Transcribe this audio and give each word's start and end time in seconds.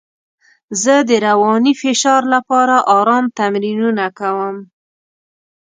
زه 0.81 0.95
د 1.09 1.11
رواني 1.27 1.73
فشار 1.81 2.21
لپاره 2.33 2.75
ارام 2.97 3.25
تمرینونه 3.39 4.05
کوم. 4.19 4.55